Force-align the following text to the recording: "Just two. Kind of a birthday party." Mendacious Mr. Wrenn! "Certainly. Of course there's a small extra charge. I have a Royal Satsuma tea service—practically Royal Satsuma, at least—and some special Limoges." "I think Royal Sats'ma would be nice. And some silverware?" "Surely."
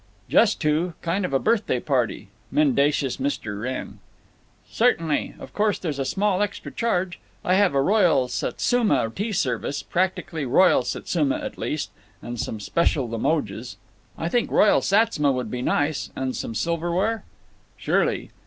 "Just 0.27 0.59
two. 0.59 0.95
Kind 1.03 1.25
of 1.25 1.31
a 1.31 1.37
birthday 1.37 1.79
party." 1.79 2.29
Mendacious 2.51 3.17
Mr. 3.17 3.61
Wrenn! 3.61 3.99
"Certainly. 4.67 5.35
Of 5.37 5.53
course 5.53 5.77
there's 5.77 5.99
a 5.99 6.05
small 6.05 6.41
extra 6.41 6.71
charge. 6.71 7.19
I 7.45 7.53
have 7.53 7.75
a 7.75 7.81
Royal 7.83 8.27
Satsuma 8.27 9.11
tea 9.13 9.31
service—practically 9.31 10.43
Royal 10.47 10.81
Satsuma, 10.81 11.37
at 11.37 11.59
least—and 11.59 12.39
some 12.39 12.59
special 12.59 13.07
Limoges." 13.09 13.77
"I 14.17 14.27
think 14.27 14.49
Royal 14.49 14.81
Sats'ma 14.81 15.31
would 15.31 15.51
be 15.51 15.61
nice. 15.61 16.09
And 16.15 16.35
some 16.35 16.55
silverware?" 16.55 17.23
"Surely." 17.77 18.31